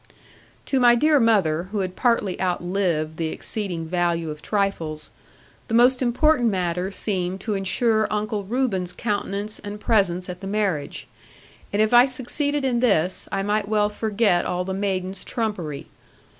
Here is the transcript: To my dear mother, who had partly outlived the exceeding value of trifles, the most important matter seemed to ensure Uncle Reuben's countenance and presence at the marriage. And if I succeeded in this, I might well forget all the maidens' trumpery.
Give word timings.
To 0.65 0.79
my 0.79 0.95
dear 0.95 1.19
mother, 1.19 1.69
who 1.71 1.81
had 1.81 1.95
partly 1.95 2.41
outlived 2.41 3.17
the 3.17 3.27
exceeding 3.27 3.85
value 3.85 4.31
of 4.31 4.41
trifles, 4.41 5.11
the 5.67 5.75
most 5.75 6.01
important 6.01 6.49
matter 6.49 6.89
seemed 6.89 7.39
to 7.41 7.53
ensure 7.53 8.11
Uncle 8.11 8.43
Reuben's 8.43 8.93
countenance 8.93 9.59
and 9.59 9.79
presence 9.79 10.27
at 10.27 10.41
the 10.41 10.47
marriage. 10.47 11.07
And 11.71 11.83
if 11.83 11.93
I 11.93 12.07
succeeded 12.07 12.65
in 12.65 12.79
this, 12.79 13.29
I 13.31 13.43
might 13.43 13.67
well 13.67 13.89
forget 13.89 14.43
all 14.43 14.65
the 14.65 14.73
maidens' 14.73 15.23
trumpery. 15.23 15.85